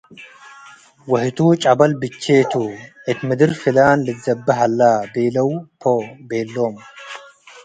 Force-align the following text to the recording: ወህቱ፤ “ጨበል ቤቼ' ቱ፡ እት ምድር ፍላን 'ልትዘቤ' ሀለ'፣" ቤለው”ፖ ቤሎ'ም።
ወህቱ፤ 1.11 1.37
“ጨበል 1.63 1.91
ቤቼ' 2.01 2.47
ቱ፡ 2.51 2.53
እት 3.09 3.19
ምድር 3.27 3.51
ፍላን 3.61 3.99
'ልትዘቤ' 4.01 4.55
ሀለ'፣" 4.59 5.05
ቤለው”ፖ 5.13 5.83
ቤሎ'ም። 6.29 6.75